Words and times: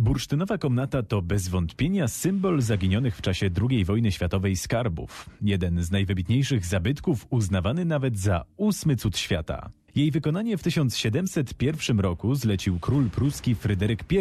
Bursztynowa 0.00 0.58
komnata 0.58 1.02
to 1.02 1.22
bez 1.22 1.48
wątpienia 1.48 2.08
symbol 2.08 2.60
zaginionych 2.60 3.16
w 3.16 3.22
czasie 3.22 3.50
II 3.70 3.84
wojny 3.84 4.12
światowej 4.12 4.56
skarbów. 4.56 5.30
Jeden 5.42 5.82
z 5.82 5.90
najwybitniejszych 5.90 6.66
zabytków 6.66 7.26
uznawany 7.30 7.84
nawet 7.84 8.18
za 8.18 8.44
ósmy 8.56 8.96
cud 8.96 9.18
świata. 9.18 9.70
Jej 9.94 10.10
wykonanie 10.10 10.58
w 10.58 10.62
1701 10.62 12.00
roku 12.00 12.34
zlecił 12.34 12.78
król 12.78 13.10
pruski 13.10 13.54
Fryderyk 13.54 14.04
I. 14.12 14.18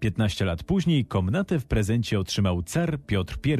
15 0.00 0.44
lat 0.44 0.62
później 0.62 1.04
komnatę 1.04 1.60
w 1.60 1.66
prezencie 1.66 2.20
otrzymał 2.20 2.62
car 2.62 2.98
Piotr 3.06 3.38
I, 3.44 3.56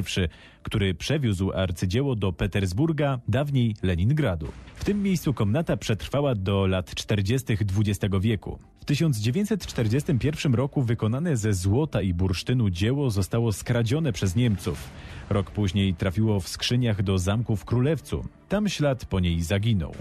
który 0.62 0.95
przewiózł 0.95 1.52
arcydzieło 1.52 2.16
do 2.16 2.32
Petersburga, 2.32 3.20
dawniej 3.29 3.77
Leningradu. 3.82 4.46
W 4.74 4.84
tym 4.84 5.02
miejscu 5.02 5.34
komnata 5.34 5.77
przetrwała 5.77 6.34
do 6.34 6.66
lat 6.66 6.95
40. 6.95 7.52
XX 7.52 8.14
wieku. 8.20 8.59
W 8.80 8.84
1941 8.84 10.55
roku 10.55 10.82
wykonane 10.82 11.37
ze 11.37 11.55
złota 11.55 12.02
i 12.02 12.14
bursztynu 12.14 12.70
dzieło 12.70 13.11
zostało 13.11 13.52
skradzione 13.52 14.12
przez 14.12 14.36
Niemców. 14.36 14.88
Rok 15.30 15.50
później 15.50 15.95
trafiło 15.95 16.41
w 16.41 16.48
skrzyniach 16.48 17.02
do 17.02 17.19
zamku 17.19 17.56
w 17.56 17.64
Królewcu. 17.64 18.25
Tam 18.48 18.69
ślad 18.69 19.05
po 19.05 19.20
niej 19.20 19.42
zaginął. 19.42 19.95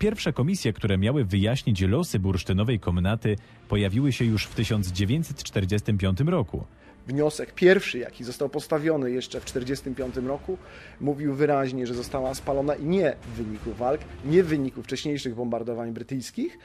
Pierwsze 0.00 0.32
komisje, 0.32 0.72
które 0.72 0.98
miały 0.98 1.24
wyjaśnić 1.24 1.80
losy 1.80 2.18
bursztynowej 2.18 2.80
komnaty, 2.80 3.36
pojawiły 3.68 4.12
się 4.12 4.24
już 4.24 4.46
w 4.46 4.54
1945 4.54 6.20
roku. 6.20 6.64
Wniosek 7.06 7.54
pierwszy, 7.54 7.98
jaki 7.98 8.24
został 8.24 8.48
postawiony 8.48 9.10
jeszcze 9.10 9.40
w 9.40 9.44
1945 9.44 10.28
roku, 10.28 10.58
mówił 11.00 11.34
wyraźnie, 11.34 11.86
że 11.86 11.94
została 11.94 12.34
spalona 12.34 12.74
nie 12.74 13.16
w 13.22 13.36
wyniku 13.36 13.72
walk, 13.72 14.00
nie 14.24 14.42
w 14.42 14.46
wyniku 14.46 14.82
wcześniejszych 14.82 15.34
bombardowań 15.34 15.92
brytyjskich, 15.92 16.58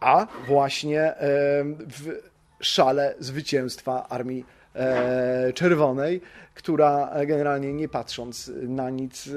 a 0.00 0.26
właśnie 0.46 1.14
w 1.88 2.12
szale 2.60 3.14
zwycięstwa 3.18 4.08
armii 4.08 4.44
czerwonej, 5.54 6.20
która 6.54 7.10
generalnie 7.26 7.72
nie 7.72 7.88
patrząc 7.88 8.50
na 8.62 8.90
nic, 8.90 9.26
e, 9.26 9.30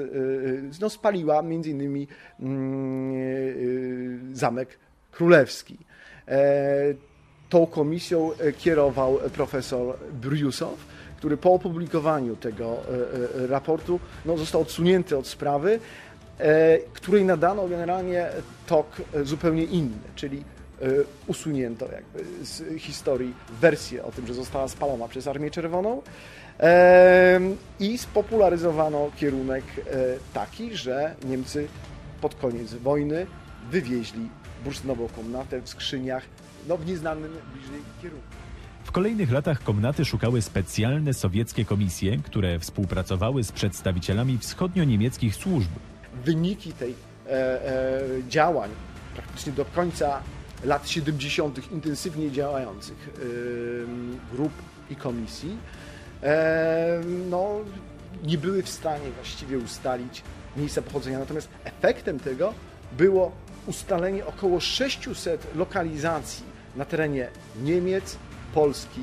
no, 0.80 0.90
spaliła 0.90 1.42
między 1.42 1.70
innymi 1.70 2.08
mm, 2.40 3.12
e, 4.32 4.36
Zamek 4.36 4.78
Królewski. 5.12 5.78
Tą 7.48 7.66
komisją 7.66 8.30
kierował 8.58 9.18
profesor 9.34 9.96
Briusow, 10.12 10.86
który 11.16 11.36
po 11.36 11.52
opublikowaniu 11.52 12.36
tego 12.36 12.76
raportu 13.48 14.00
no, 14.26 14.36
został 14.36 14.60
odsunięty 14.60 15.18
od 15.18 15.26
sprawy, 15.26 15.80
której 16.92 17.24
nadano 17.24 17.68
generalnie 17.68 18.28
tok 18.66 18.86
zupełnie 19.24 19.64
inny, 19.64 19.96
czyli 20.14 20.44
E, 20.57 20.57
usunięto 21.26 21.92
jakby 21.92 22.24
z 22.46 22.80
historii 22.80 23.34
wersję 23.60 24.04
o 24.04 24.12
tym, 24.12 24.26
że 24.26 24.34
została 24.34 24.68
spalona 24.68 25.08
przez 25.08 25.26
Armię 25.26 25.50
Czerwoną 25.50 26.02
i 27.80 27.98
spopularyzowano 27.98 29.10
kierunek 29.16 29.64
e, 29.78 29.82
taki, 30.34 30.76
że 30.76 31.14
Niemcy 31.24 31.68
pod 32.20 32.34
koniec 32.34 32.74
wojny 32.74 33.26
wywieźli 33.70 34.28
bursztynową 34.64 35.08
komnatę 35.08 35.60
w 35.60 35.68
skrzyniach 35.68 36.22
no, 36.68 36.76
w 36.76 36.86
nieznanym 36.86 37.32
bliżej 37.54 37.80
kierunku. 38.02 38.26
W 38.84 38.92
kolejnych 38.92 39.32
latach 39.32 39.62
komnaty 39.62 40.04
szukały 40.04 40.42
specjalne 40.42 41.14
sowieckie 41.14 41.64
komisje, 41.64 42.18
które 42.18 42.58
współpracowały 42.58 43.44
z 43.44 43.52
przedstawicielami 43.52 44.38
wschodnio-niemieckich 44.38 45.34
służb. 45.34 45.70
Wyniki 46.24 46.72
tej 46.72 46.94
e, 47.26 47.30
e, 47.30 48.02
działań 48.28 48.70
praktycznie 49.14 49.52
do 49.52 49.64
końca 49.64 50.22
lat 50.64 50.88
70. 50.88 51.72
intensywnie 51.72 52.30
działających 52.30 53.10
grup 54.32 54.52
i 54.90 54.96
komisji, 54.96 55.56
no, 57.30 57.50
nie 58.22 58.38
były 58.38 58.62
w 58.62 58.68
stanie 58.68 59.10
właściwie 59.10 59.58
ustalić 59.58 60.22
miejsca 60.56 60.82
pochodzenia. 60.82 61.18
Natomiast 61.18 61.48
efektem 61.64 62.20
tego 62.20 62.54
było 62.92 63.32
ustalenie 63.66 64.26
około 64.26 64.60
600 64.60 65.46
lokalizacji 65.56 66.44
na 66.76 66.84
terenie 66.84 67.28
Niemiec, 67.62 68.16
Polski 68.54 69.00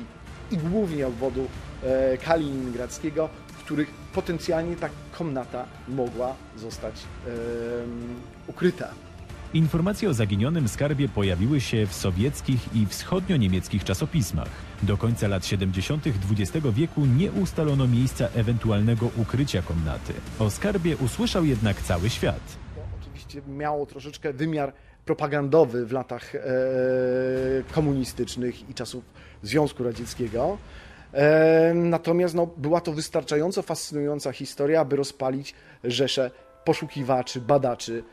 i 0.50 0.56
głównie 0.56 1.06
obwodu 1.06 1.46
e, 1.82 2.18
kaliningradzkiego, 2.18 3.28
w 3.48 3.64
których 3.64 3.90
potencjalnie 3.90 4.76
ta 4.76 4.88
komnata 5.18 5.66
mogła 5.88 6.34
zostać 6.56 6.94
ukryta. 8.46 8.88
Informacje 9.54 10.08
o 10.08 10.14
zaginionym 10.14 10.68
skarbie 10.68 11.08
pojawiły 11.08 11.60
się 11.60 11.86
w 11.86 11.94
sowieckich 11.94 12.74
i 12.74 12.86
wschodnio-niemieckich 12.86 13.84
czasopismach. 13.84 14.48
Do 14.82 14.96
końca 14.96 15.28
lat 15.28 15.46
70. 15.46 16.04
XX 16.06 16.66
wieku 16.72 17.06
nie 17.06 17.32
ustalono 17.32 17.86
miejsca 17.86 18.28
ewentualnego 18.34 19.10
ukrycia 19.16 19.62
komnaty. 19.62 20.12
O 20.38 20.50
skarbie 20.50 20.96
usłyszał 20.96 21.44
jednak 21.44 21.80
cały 21.80 22.10
świat. 22.10 22.40
To 22.74 22.80
oczywiście 23.00 23.42
miało 23.48 23.86
troszeczkę 23.86 24.32
wymiar 24.32 24.72
propagandowy 25.04 25.86
w 25.86 25.92
latach 25.92 26.34
e, 26.34 26.40
komunistycznych 27.72 28.70
i 28.70 28.74
czasów 28.74 29.04
Związku 29.42 29.84
Radzieckiego. 29.84 30.58
E, 31.12 31.72
natomiast 31.74 32.34
no, 32.34 32.46
była 32.56 32.80
to 32.80 32.92
wystarczająco 32.92 33.62
fascynująca 33.62 34.32
historia, 34.32 34.80
aby 34.80 34.96
rozpalić 34.96 35.54
rzesze 35.84 36.30
poszukiwaczy, 36.64 37.40
badaczy 37.40 38.04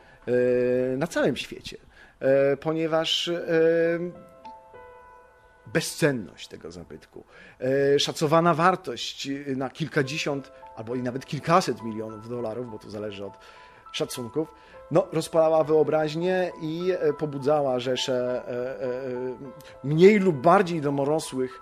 na 0.96 1.06
całym 1.06 1.36
świecie, 1.36 1.76
e, 2.20 2.56
ponieważ 2.56 3.28
e, 3.28 3.42
bezcenność 5.66 6.48
tego 6.48 6.70
zabytku, 6.70 7.24
szacowana 7.98 8.54
wartość 8.54 9.28
na 9.56 9.70
kilkadziesiąt 9.70 10.52
albo 10.76 10.94
i 10.94 11.02
nawet 11.02 11.26
kilkaset 11.26 11.82
milionów 11.82 12.28
dolarów, 12.28 12.70
bo 12.70 12.78
to 12.78 12.90
zależy 12.90 13.24
od 13.24 13.32
szacunków, 13.92 14.54
no, 14.90 15.06
rozpalała 15.12 15.64
wyobraźnię 15.64 16.52
i 16.62 16.92
pobudzała 17.18 17.78
rzesze 17.78 18.42
mniej 19.84 20.18
lub 20.18 20.36
bardziej 20.36 20.80
domorosłych 20.80 21.60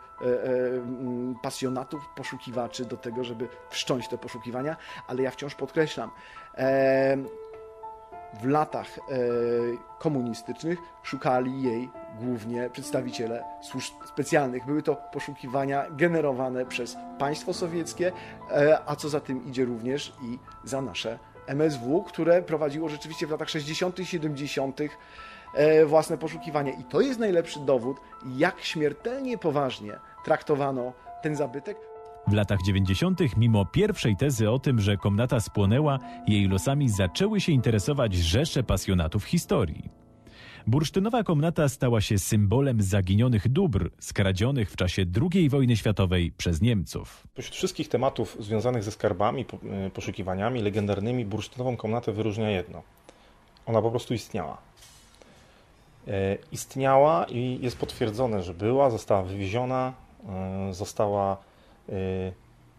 pasjonatów, 1.42 2.02
poszukiwaczy 2.16 2.84
do 2.84 2.96
tego, 2.96 3.24
żeby 3.24 3.48
wszcząć 3.70 4.08
te 4.08 4.18
poszukiwania, 4.18 4.76
ale 5.06 5.22
ja 5.22 5.30
wciąż 5.30 5.54
podkreślam, 5.54 6.10
w 8.40 8.46
latach 8.46 8.98
e, 8.98 9.02
komunistycznych 9.98 10.78
szukali 11.02 11.62
jej 11.62 11.90
głównie 12.20 12.70
przedstawiciele 12.70 13.44
służb 13.62 13.94
specjalnych. 14.06 14.66
Były 14.66 14.82
to 14.82 14.96
poszukiwania 14.96 15.86
generowane 15.90 16.66
przez 16.66 16.96
państwo 17.18 17.54
sowieckie, 17.54 18.12
e, 18.50 18.78
a 18.86 18.96
co 18.96 19.08
za 19.08 19.20
tym 19.20 19.46
idzie 19.46 19.64
również 19.64 20.12
i 20.22 20.38
za 20.64 20.82
nasze 20.82 21.18
MSW, 21.46 22.02
które 22.02 22.42
prowadziło 22.42 22.88
rzeczywiście 22.88 23.26
w 23.26 23.30
latach 23.30 23.50
60., 23.50 23.96
70. 24.04 24.80
E, 25.54 25.86
własne 25.86 26.18
poszukiwania. 26.18 26.72
I 26.72 26.84
to 26.84 27.00
jest 27.00 27.20
najlepszy 27.20 27.60
dowód, 27.60 27.96
jak 28.36 28.60
śmiertelnie 28.60 29.38
poważnie 29.38 29.98
traktowano 30.24 30.92
ten 31.22 31.36
zabytek. 31.36 31.91
W 32.26 32.32
latach 32.32 32.62
90., 32.62 33.20
mimo 33.36 33.66
pierwszej 33.66 34.16
tezy 34.16 34.50
o 34.50 34.58
tym, 34.58 34.80
że 34.80 34.96
komnata 34.96 35.40
spłonęła, 35.40 35.98
jej 36.26 36.48
losami 36.48 36.88
zaczęły 36.88 37.40
się 37.40 37.52
interesować 37.52 38.14
rzesze 38.14 38.62
pasjonatów 38.62 39.24
historii. 39.24 39.90
Bursztynowa 40.66 41.22
komnata 41.22 41.68
stała 41.68 42.00
się 42.00 42.18
symbolem 42.18 42.82
zaginionych 42.82 43.48
dóbr 43.48 43.90
skradzionych 44.00 44.70
w 44.70 44.76
czasie 44.76 45.04
II 45.32 45.48
wojny 45.48 45.76
światowej 45.76 46.32
przez 46.32 46.60
Niemców. 46.60 47.26
Pośród 47.34 47.54
wszystkich 47.54 47.88
tematów 47.88 48.36
związanych 48.40 48.84
ze 48.84 48.90
skarbami, 48.90 49.44
e, 49.86 49.90
poszukiwaniami 49.90 50.62
legendarnymi, 50.62 51.24
bursztynową 51.24 51.76
komnatę 51.76 52.12
wyróżnia 52.12 52.50
jedno. 52.50 52.82
Ona 53.66 53.82
po 53.82 53.90
prostu 53.90 54.14
istniała. 54.14 54.58
E, 56.08 56.36
istniała 56.52 57.26
i 57.30 57.58
jest 57.62 57.78
potwierdzone, 57.78 58.42
że 58.42 58.54
była, 58.54 58.90
została 58.90 59.22
wywieziona, 59.22 59.92
e, 60.28 60.74
została 60.74 61.51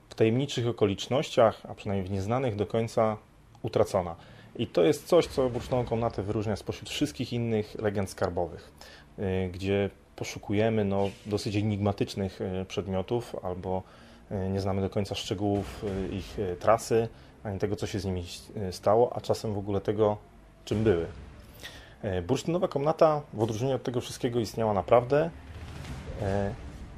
w 0.10 0.16
tajemniczych 0.16 0.68
okolicznościach, 0.68 1.62
a 1.70 1.76
przynajmniej 1.76 2.08
w 2.08 2.12
nieznanych 2.12 2.56
do 2.56 2.66
końca 2.66 3.18
utracona. 3.62 4.16
I 4.56 4.68
to 4.68 4.84
jest 4.84 5.08
coś, 5.08 5.28
co 5.28 5.50
bursztynową 5.50 5.90
komnatę 5.90 6.24
wyróżnia 6.24 6.56
spośród 6.56 6.90
wszystkich 6.90 7.34
innych 7.34 7.76
legend 7.76 8.10
skarbowych, 8.10 8.72
y, 9.20 9.50
gdzie 9.54 9.90
poszukujemy 10.16 10.86
no, 10.86 11.10
dosyć 11.26 11.56
enigmatycznych 11.56 12.42
y, 12.42 12.66
przedmiotów 12.66 13.36
albo 13.44 13.84
y, 14.32 14.50
nie 14.50 14.62
znamy 14.62 14.82
do 14.82 14.90
końca 14.90 15.16
szczegółów 15.16 15.86
ich 16.12 16.38
trasy, 16.60 17.08
ani 17.44 17.60
tego, 17.60 17.76
co 17.76 17.88
się 17.88 18.00
z 18.00 18.06
nimi 18.06 18.26
stało, 18.72 19.16
a 19.16 19.22
czasem 19.22 19.54
w 19.54 19.58
ogóle 19.58 19.82
tego, 19.82 20.18
czym 20.66 20.84
były. 20.84 21.06
Bursztynowa 22.28 22.68
komnata 22.68 23.22
w 23.34 23.42
odróżnieniu 23.42 23.76
od 23.76 23.84
tego 23.84 24.02
wszystkiego 24.02 24.40
istniała 24.40 24.74
naprawdę 24.74 25.30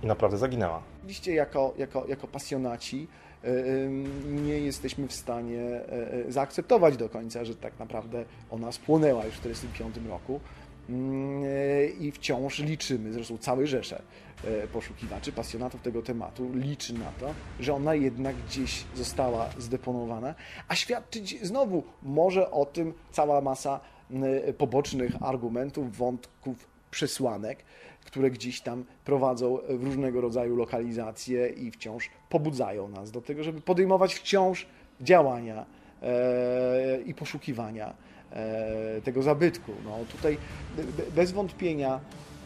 i 0.03 0.07
naprawdę 0.07 0.37
zaginęła. 0.37 0.81
Oczywiście 1.05 1.33
jako, 1.33 1.73
jako, 1.77 2.07
jako 2.07 2.27
pasjonaci 2.27 3.07
e, 3.43 3.49
nie 4.25 4.59
jesteśmy 4.59 5.07
w 5.07 5.13
stanie 5.13 5.61
e, 5.61 6.13
e, 6.27 6.31
zaakceptować 6.31 6.97
do 6.97 7.09
końca, 7.09 7.45
że 7.45 7.55
tak 7.55 7.79
naprawdę 7.79 8.25
ona 8.51 8.71
spłonęła 8.71 9.25
już 9.25 9.35
w 9.35 9.39
1945 9.39 10.07
roku. 10.07 10.39
Mm, 10.89 11.43
I 11.99 12.11
wciąż 12.11 12.59
liczymy, 12.59 13.13
zresztą 13.13 13.37
całe 13.37 13.67
rzesze 13.67 14.01
poszukiwaczy, 14.73 15.31
pasjonatów 15.31 15.81
tego 15.81 16.01
tematu 16.01 16.51
liczy 16.53 16.93
na 16.93 17.11
to, 17.19 17.33
że 17.59 17.73
ona 17.73 17.95
jednak 17.95 18.35
gdzieś 18.35 18.83
została 18.95 19.49
zdeponowana, 19.57 20.35
a 20.67 20.75
świadczyć 20.75 21.45
znowu 21.47 21.83
może 22.03 22.51
o 22.51 22.65
tym 22.65 22.93
cała 23.11 23.41
masa 23.41 23.79
pobocznych 24.57 25.23
argumentów, 25.23 25.97
wątków, 25.97 26.75
przesłanek, 26.95 27.63
które 28.06 28.31
gdzieś 28.31 28.62
tam 28.62 28.86
prowadzą 29.06 29.57
w 29.69 29.83
różnego 29.83 30.21
rodzaju 30.21 30.56
lokalizacje 30.56 31.47
i 31.50 31.71
wciąż 31.71 32.09
pobudzają 32.30 32.88
nas 32.88 33.12
do 33.12 33.21
tego, 33.21 33.44
żeby 33.44 33.62
podejmować 33.62 34.15
wciąż 34.15 34.68
działania 35.01 35.65
e, 36.01 37.01
i 37.06 37.13
poszukiwania 37.13 37.94
e, 38.31 39.01
tego 39.01 39.24
zabytku. 39.24 39.71
No, 39.86 39.97
tutaj 40.12 40.38
bez 41.15 41.31
wątpienia 41.31 42.00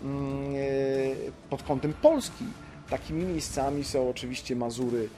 mm, 0.04 0.54
e, 0.56 0.60
pod 1.50 1.64
kątem 1.64 1.94
Polski 1.94 2.46
takimi 2.90 3.24
miejscami 3.24 3.84
są 3.84 4.10
oczywiście 4.10 4.56
Mazury, 4.56 5.10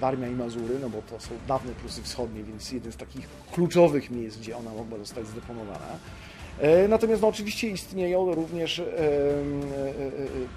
Warmia 0.00 0.28
i 0.28 0.34
Mazury, 0.34 0.78
no 0.80 0.90
bo 0.90 1.02
to 1.02 1.20
są 1.20 1.30
dawne 1.48 1.72
Prusy 1.72 2.02
Wschodnie, 2.02 2.42
więc 2.42 2.72
jeden 2.72 2.92
z 2.92 2.96
takich 2.96 3.28
kluczowych 3.52 4.10
miejsc, 4.10 4.38
gdzie 4.38 4.56
ona 4.56 4.70
mogła 4.70 4.98
zostać 4.98 5.26
zdeponowana. 5.26 5.98
E, 6.60 6.88
natomiast 6.88 7.22
no, 7.22 7.28
oczywiście 7.28 7.68
istnieją 7.68 8.34
również 8.34 8.78
e, 8.78 8.84
e, 8.84 8.84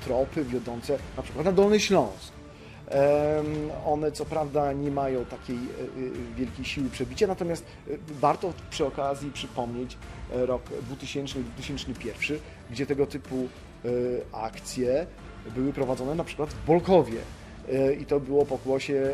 tropy 0.06 0.46
wiodące 0.46 0.98
na 1.18 1.24
przykład 1.24 1.46
na 1.46 1.52
Dolny 1.52 1.80
Śląsk. 1.80 2.34
One 3.86 4.12
co 4.12 4.26
prawda 4.26 4.74
nie 4.74 4.92
mają 4.92 5.26
takiej 5.26 5.58
wielkiej 6.36 6.66
siły 6.66 6.90
przebicia, 6.90 7.28
natomiast 7.28 7.66
warto 8.08 8.54
przy 8.70 8.86
okazji 8.86 9.32
przypomnieć 9.32 9.98
rok 10.32 10.62
2000-2001, 11.04 12.38
gdzie 12.72 12.86
tego 12.86 13.08
typu 13.08 13.48
akcje 14.32 15.08
były 15.56 15.74
prowadzone 15.74 16.16
na 16.16 16.24
przykład 16.24 16.50
w 16.50 16.66
Bolkowie. 16.66 17.18
I 18.02 18.06
to 18.06 18.20
było 18.20 18.46
pokłosie 18.46 19.14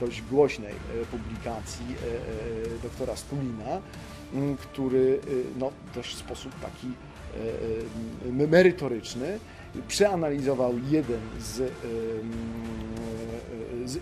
dość 0.00 0.22
głośnej 0.22 0.74
publikacji 1.10 1.86
doktora 2.82 3.16
Stulina, 3.16 3.80
który 4.58 5.20
no, 5.58 5.72
dość 5.94 6.14
w 6.14 6.18
sposób 6.18 6.52
taki 6.60 6.88
merytoryczny 8.46 9.38
przeanalizował 9.88 10.74
jeden 10.90 11.20
z, 11.40 11.72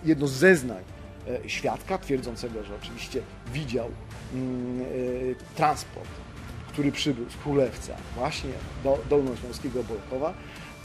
jedno 0.04 0.26
z 0.26 0.32
zeznań 0.32 0.82
e, 1.28 1.48
świadka, 1.48 1.98
twierdzącego, 1.98 2.64
że 2.64 2.74
oczywiście 2.82 3.22
widział 3.52 3.86
e, 3.86 3.90
transport, 5.56 6.10
który 6.68 6.92
przybył 6.92 7.30
z 7.30 7.36
Królewca 7.36 7.96
właśnie 8.14 8.50
do 8.84 8.98
Dolnośląskiego 9.10 9.84
Bolkowa, 9.84 10.34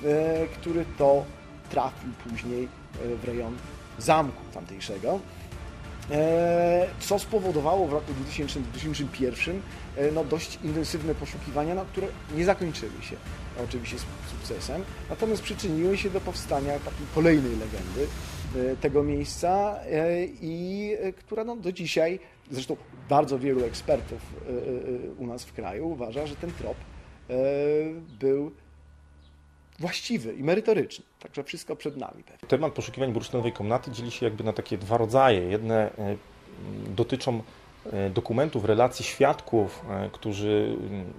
e, 0.04 0.48
który 0.48 0.86
to 0.98 1.26
trafił 1.72 2.10
później 2.30 2.68
w 3.22 3.24
rejon 3.26 3.58
zamku 4.00 4.42
tamtejszego. 4.54 5.20
E, 6.12 6.88
co 7.00 7.20
spowodowało 7.20 7.88
w 7.88 7.94
roku 7.94 8.12
2000-2001 8.30 9.52
e, 9.98 10.12
no, 10.12 10.24
dość 10.24 10.60
intensywne 10.64 11.16
poszukiwania, 11.16 11.76
no, 11.76 11.86
które 11.86 12.08
nie 12.36 12.46
zakończyły 12.46 13.02
się 13.02 13.16
oczywiście 13.64 13.98
sukcesem, 14.32 14.84
natomiast 15.10 15.42
przyczyniły 15.42 15.98
się 15.98 16.10
do 16.10 16.22
powstania 16.22 16.74
takiej 16.74 17.08
kolejnej 17.16 17.52
legendy 17.52 18.08
e, 18.56 18.76
tego 18.76 19.04
miejsca 19.04 19.80
i 20.42 20.96
która 21.20 21.44
no, 21.44 21.56
do 21.56 21.72
dzisiaj, 21.72 22.20
zresztą 22.52 22.78
bardzo 23.10 23.40
wielu 23.40 23.66
ekspertów 23.66 24.22
u 25.18 25.28
nas 25.28 25.44
w 25.44 25.54
kraju 25.54 25.88
uważa, 25.88 26.28
że 26.28 26.36
ten 26.36 26.52
trop 26.52 26.78
był 28.20 28.52
właściwy 29.82 30.34
i 30.34 30.44
merytoryczny. 30.44 31.06
Także 31.20 31.44
wszystko 31.44 31.76
przed 31.76 31.98
nami. 31.98 32.24
Pewnie. 32.24 32.48
Temat 32.48 32.74
poszukiwań 32.74 33.14
bursztynowej 33.14 33.54
komnaty 33.54 33.92
dzieli 33.92 34.12
się 34.12 34.26
jakby 34.26 34.44
na 34.44 34.54
takie 34.54 34.78
dwa 34.78 34.98
rodzaje. 34.98 35.42
Jedne 35.42 35.92
e, 35.98 36.16
dotyczą 36.88 37.42
e, 37.94 38.10
dokumentów, 38.10 38.66
relacji 38.66 39.06
świadków, 39.06 39.86
e, 39.90 40.10
którzy 40.12 40.78
mm, 40.80 41.14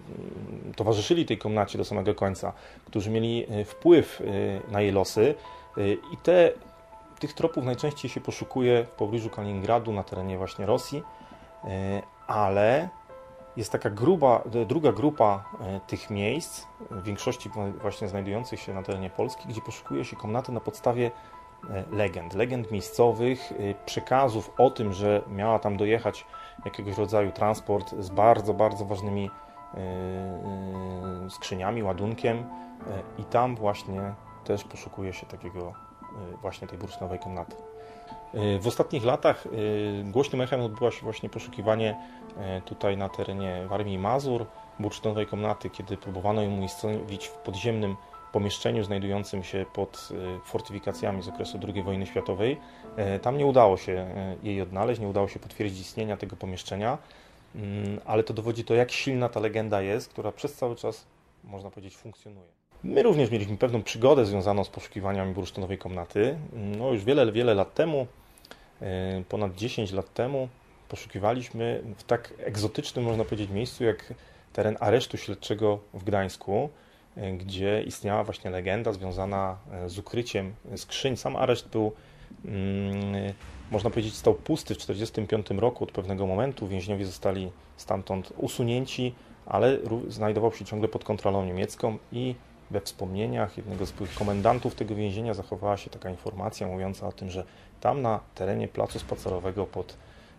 towarzyszyli 0.77 1.27
tej 1.27 1.39
komnacie 1.39 1.79
do 1.79 1.85
samego 1.85 2.15
końca, 2.15 2.53
którzy 2.85 3.11
mieli 3.11 3.47
wpływ 3.67 4.23
na 4.69 4.81
jej 4.81 4.93
losy 4.93 5.35
i 6.13 6.17
te, 6.23 6.53
tych 7.19 7.33
tropów 7.33 7.65
najczęściej 7.65 8.11
się 8.11 8.21
poszukuje 8.21 8.85
w 8.85 8.89
pobliżu 8.89 9.31
Kaliningradu, 9.31 9.93
na 9.93 10.03
terenie 10.03 10.39
właśnie 10.39 10.67
Rosji, 10.67 11.03
ale 12.27 12.89
jest 13.57 13.73
taka 13.73 13.91
gruba, 13.91 14.43
druga 14.67 14.93
grupa 14.93 15.45
e, 15.61 15.81
tych 15.81 16.11
miejsc, 16.11 16.67
w 16.91 17.03
większości 17.03 17.51
właśnie 17.81 18.09
znajdujących 18.09 18.61
się 18.61 18.75
na 18.75 18.83
terenie 18.83 19.11
Polski, 19.11 19.49
gdzie 19.49 19.61
poszukuje 19.61 20.05
się 20.05 20.17
komnaty 20.17 20.53
na 20.53 20.61
podstawie 20.61 21.11
e, 21.71 21.85
legend, 21.91 22.35
legend 22.35 22.71
miejscowych, 22.71 23.53
e, 23.53 23.75
przekazów 23.87 24.51
o 24.59 24.71
tym, 24.71 24.93
że 24.93 25.23
miała 25.29 25.59
tam 25.59 25.77
dojechać 25.77 26.27
jakiegoś 26.65 26.99
rodzaju 26.99 27.33
transport 27.33 27.95
z 27.99 28.11
bardzo, 28.11 28.55
bardzo 28.55 28.85
ważnymi 28.85 29.31
skrzyniami, 31.29 31.83
ładunkiem 31.83 32.45
i 33.19 33.25
tam 33.25 33.57
właśnie 33.57 34.15
też 34.45 34.65
poszukuje 34.65 35.13
się 35.13 35.27
takiego 35.27 35.73
właśnie 36.43 36.69
tej 36.69 36.79
bursztynowej 36.79 37.19
komnaty. 37.19 37.57
W 38.61 38.67
ostatnich 38.67 39.05
latach 39.05 39.45
głośnym 40.05 40.41
echem 40.41 40.61
odbyło 40.61 40.91
się 40.91 41.03
właśnie 41.03 41.29
poszukiwanie 41.29 41.97
E, 42.37 42.61
tutaj 42.61 42.97
na 42.97 43.09
terenie 43.09 43.67
Warmii 43.69 43.99
Mazur, 43.99 44.47
bursztynowej 44.79 45.27
komnaty, 45.27 45.71
kiedy 45.71 45.97
próbowano 45.97 46.43
ją 46.43 46.51
umiejscowić 46.51 47.27
w 47.27 47.33
podziemnym 47.33 47.97
pomieszczeniu 48.33 48.85
znajdującym 48.85 49.45
się 49.45 49.67
pod 49.75 50.09
e, 50.11 50.41
fortyfikacjami 50.45 51.23
z 51.23 51.29
okresu 51.29 51.59
II 51.75 51.83
wojny 51.83 52.07
światowej. 52.07 52.61
E, 52.97 53.19
tam 53.19 53.39
nie 53.39 53.47
udało 53.47 53.77
się 53.77 54.15
jej 54.43 54.61
odnaleźć, 54.61 55.01
nie 55.01 55.09
udało 55.09 55.29
się 55.29 55.41
potwierdzić 55.41 55.81
istnienia 55.81 56.17
tego 56.17 56.37
pomieszczenia, 56.37 56.99
mm, 57.55 58.01
ale 58.05 58.25
to 58.25 58.35
dowodzi 58.35 58.65
to, 58.65 58.75
jak 58.75 58.93
silna 58.93 59.29
ta 59.29 59.41
legenda 59.41 59.83
jest, 59.83 60.09
która 60.09 60.33
przez 60.33 60.55
cały 60.55 60.77
czas, 60.77 61.07
można 61.45 61.71
powiedzieć, 61.71 61.97
funkcjonuje. 61.97 62.62
My 62.85 63.03
również 63.03 63.31
mieliśmy 63.31 63.57
pewną 63.57 63.83
przygodę 63.83 64.27
związaną 64.27 64.65
z 64.65 64.69
poszukiwaniami 64.69 65.35
bursztynowej 65.35 65.79
komnaty. 65.79 66.37
No, 66.79 66.93
już 66.93 67.05
wiele, 67.05 67.33
wiele 67.33 67.55
lat 67.55 67.75
temu, 67.75 68.07
ponad 69.29 69.55
10 69.55 69.93
lat 69.93 70.15
temu, 70.15 70.49
poszukiwaliśmy 70.89 71.83
w 71.97 72.05
tak 72.05 72.35
egzotycznym, 72.39 73.05
można 73.05 73.25
powiedzieć, 73.25 73.51
miejscu 73.51 73.85
jak 73.85 74.15
teren 74.53 74.77
aresztu 74.81 75.17
śledczego 75.17 75.79
w 75.95 76.05
Gdańsku, 76.05 76.69
e, 77.17 77.33
gdzie 77.33 77.83
istniała 77.83 78.25
właśnie 78.25 78.51
legenda 78.51 78.93
związana 78.93 79.57
e, 79.73 79.89
z 79.89 79.99
ukryciem 79.99 80.55
skrzyń. 80.77 81.17
Sam 81.17 81.37
areszt 81.37 81.69
był, 81.69 81.93
mm, 82.45 83.33
można 83.71 83.91
powiedzieć, 83.91 84.15
stał 84.15 84.35
pusty 84.35 84.75
w 84.75 84.79
1945 84.79 85.61
roku 85.61 85.85
od 85.85 85.93
pewnego 85.93 86.27
momentu. 86.27 86.69
Więźniowie 86.69 87.07
zostali 87.07 87.51
stamtąd 87.77 88.33
usunięci, 88.37 89.15
ale 89.47 89.79
znajdował 90.09 90.53
się 90.53 90.65
ciągle 90.65 90.89
pod 90.89 91.05
kontrolą 91.05 91.45
niemiecką 91.45 91.99
i 92.13 92.35
we 92.73 92.81
wspomnieniach 92.81 93.57
jednego 93.57 93.87
z 93.87 93.93
komendantów 94.19 94.75
tego 94.75 94.95
więzienia 94.95 95.35
zachowała 95.35 95.77
się 95.77 95.91
taka 95.91 96.11
informacja 96.11 96.67
mówiąca 96.67 97.09
o 97.09 97.13
tym, 97.13 97.31
że 97.31 97.45
tam 97.81 98.03
na 98.03 98.21
terenie 98.35 98.69
placu 98.69 98.99
spacerowego 98.99 99.67
pod 99.67 99.97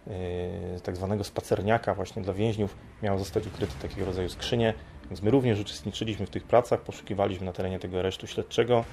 Yy, 0.07 0.79
tak 0.83 0.95
zwanego 0.95 1.23
spacerniaka 1.23 1.93
właśnie 1.93 2.21
dla 2.21 2.33
więźniów 2.33 2.77
miało 3.03 3.19
zostać 3.19 3.47
ukryte 3.47 3.73
takiego 3.81 4.05
rodzaju 4.05 4.29
skrzynie, 4.29 4.73
więc 5.05 5.21
my 5.21 5.31
również 5.31 5.59
uczestniczyliśmy 5.59 6.25
w 6.25 6.29
tych 6.29 6.43
pracach, 6.43 6.81
poszukiwaliśmy 6.81 7.45
na 7.45 7.53
terenie 7.53 7.79
tego 7.79 7.99
aresztu 7.99 8.27
śledczego. 8.27 8.83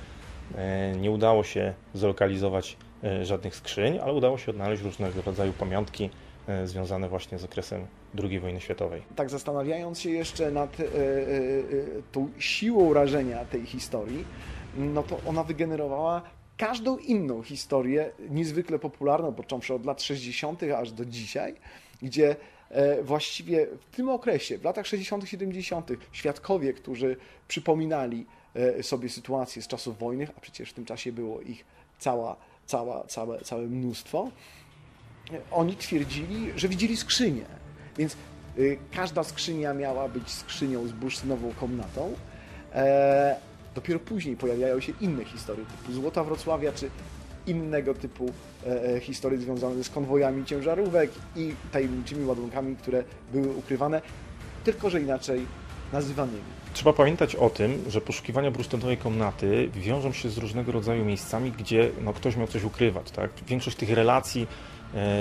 Yy, 0.51 1.01
nie 1.01 1.11
udało 1.11 1.45
się 1.45 1.75
zlokalizować 1.95 2.77
yy, 3.03 3.25
żadnych 3.27 3.57
skrzyń, 3.57 3.99
ale 3.99 4.13
udało 4.13 4.39
się 4.39 4.51
odnaleźć 4.51 4.83
różnego 4.83 5.23
rodzaju 5.23 5.53
pamiątki 5.53 6.11
związane 6.65 7.09
właśnie 7.09 7.39
z 7.39 7.45
okresem 7.45 7.87
II 8.23 8.41
wojny 8.41 8.61
światowej. 8.61 9.03
Tak 9.17 9.31
zastanawiając 9.31 10.01
się 10.01 10.11
jeszcze 10.11 10.51
nad 10.51 10.77
tą 12.13 12.29
siłą 12.39 12.95
rażenia 12.95 13.45
tej 13.45 13.67
historii, 13.67 14.25
no 14.77 15.03
to 15.03 15.21
ona 15.27 15.45
wygenerowała 15.45 16.23
każdą 16.61 16.97
inną 16.97 17.43
historię, 17.43 18.11
niezwykle 18.31 18.79
popularną, 18.79 19.35
począwszy 19.35 19.75
od 19.75 19.87
lat 19.87 20.03
60. 20.03 20.63
aż 20.63 20.93
do 20.93 21.05
dzisiaj, 21.05 21.55
gdzie 22.03 22.37
e, 22.69 23.03
właściwie 23.03 23.67
w 23.67 23.97
tym 23.97 24.09
okresie, 24.09 24.59
w 24.59 24.65
latach 24.65 24.87
60., 24.87 25.29
70., 25.29 25.91
świadkowie, 26.13 26.73
którzy 26.73 27.17
przypominali 27.49 28.27
e, 28.55 28.83
sobie 28.83 29.09
sytuację 29.09 29.63
z 29.63 29.69
czasów 29.69 29.99
wojny, 29.99 30.27
a 30.37 30.41
przecież 30.41 30.71
w 30.71 30.73
tym 30.73 30.85
czasie 30.85 31.13
było 31.13 31.41
ich 31.41 31.65
cała, 31.99 32.37
cała, 32.67 33.05
całe, 33.05 33.41
całe 33.41 33.63
mnóstwo, 33.63 34.29
e, 34.29 34.31
oni 35.51 35.77
twierdzili, 35.77 36.53
że 36.57 36.69
widzieli 36.69 36.97
skrzynię. 36.97 37.45
Więc 37.99 38.17
każda 38.93 39.25
skrzynia 39.25 39.75
miała 39.75 40.09
być 40.09 40.31
skrzynią 40.31 40.87
z 40.87 40.93
bursztynową 40.93 41.53
komnatą. 41.61 42.15
Dopiero 43.75 44.01
później 44.01 44.37
pojawiają 44.37 44.81
się 44.81 44.93
inne 45.01 45.25
historie, 45.25 45.65
typu 45.67 45.93
Złota 45.93 46.25
Wrocławia, 46.25 46.73
czy 46.73 46.91
innego 47.47 47.95
typu 47.95 48.33
e, 48.67 48.97
e, 48.97 49.01
historie 49.01 49.39
związane 49.39 49.85
z 49.85 49.91
konwojami 49.91 50.45
ciężarówek 50.45 51.11
i 51.37 51.55
tajemniczymi 51.73 52.25
ładunkami, 52.25 52.77
które 52.77 53.05
były 53.33 53.49
ukrywane, 53.49 54.03
tylko 54.65 54.91
że 54.91 55.01
inaczej 55.01 55.47
nazywanymi. 55.93 56.43
Trzeba 56.73 56.93
pamiętać 56.93 57.37
o 57.37 57.51
tym, 57.51 57.85
że 57.89 58.01
poszukiwania 58.01 58.51
bursztynowej 58.51 58.97
komnaty 58.97 59.71
wiążą 59.75 60.13
się 60.13 60.31
z 60.31 60.39
różnego 60.39 60.73
rodzaju 60.73 61.05
miejscami, 61.05 61.53
gdzie 61.53 61.91
no, 62.01 62.13
ktoś 62.13 62.37
miał 62.37 62.47
coś 62.47 62.65
ukrywać. 62.65 63.11
Tak? 63.11 63.31
Większość 63.47 63.77
tych 63.77 63.91
relacji 63.91 64.43
e, 64.43 64.47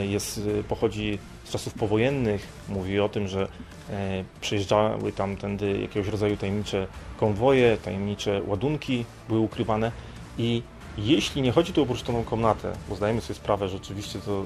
jest, 0.10 0.42
e, 0.60 0.64
pochodzi 0.64 1.20
z 1.44 1.52
czasów 1.52 1.74
powojennych. 1.74 2.48
Mówi 2.70 3.00
o 3.00 3.10
tym, 3.10 3.28
że 3.28 3.48
e, 3.90 4.24
przejeżdżały 4.42 5.12
tam 5.12 5.38
tędy 5.38 5.80
jakiegoś 5.82 6.08
rodzaju 6.08 6.38
tajemnicze 6.38 6.88
konwoje, 7.18 7.78
tajemnicze 7.78 8.42
ładunki 8.48 9.06
były 9.28 9.40
ukrywane 9.40 9.92
i 10.38 10.64
jeśli 10.98 11.42
nie 11.42 11.52
chodzi 11.52 11.74
tu 11.74 11.82
o 11.82 11.86
bursztynową 11.86 12.24
komnatę, 12.24 12.74
bo 12.90 12.96
zdajemy 12.96 13.22
sobie 13.22 13.36
sprawę, 13.36 13.70
że 13.70 13.78
oczywiście 13.78 14.20
to 14.20 14.46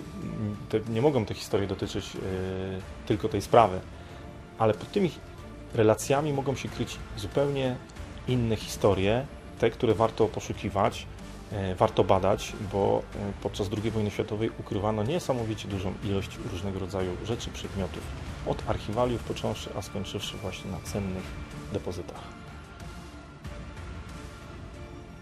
te, 0.70 0.80
nie 0.94 1.01
mogą 1.01 1.25
te 1.25 1.34
historie 1.34 1.68
dotyczyć 1.68 2.06
tylko 3.06 3.30
tej 3.30 3.42
sprawy, 3.42 3.80
ale 4.58 4.74
pod 4.74 4.92
tymi 4.92 5.12
relacjami 5.74 6.34
mogą 6.34 6.56
się 6.56 6.70
kryć 6.70 6.98
zupełnie 7.18 7.75
inne 8.27 8.56
historie, 8.56 9.25
te, 9.60 9.70
które 9.70 9.94
warto 9.94 10.27
poszukiwać, 10.27 11.01
e, 11.01 11.12
warto 11.75 12.03
badać, 12.03 12.53
bo 12.72 13.01
e, 13.15 13.33
podczas 13.41 13.69
II 13.83 13.91
wojny 13.91 14.12
światowej 14.12 14.50
ukrywano 14.60 15.03
niesamowicie 15.03 15.67
dużą 15.67 15.93
ilość 16.03 16.38
różnego 16.51 16.79
rodzaju 16.79 17.12
rzeczy, 17.25 17.50
przedmiotów, 17.50 18.03
od 18.48 18.69
archiwaliów 18.69 19.24
począwszy, 19.24 19.69
a 19.77 19.81
skończywszy 19.81 20.38
właśnie 20.38 20.72
na 20.72 20.79
cennych 20.79 21.24
depozytach. 21.74 22.42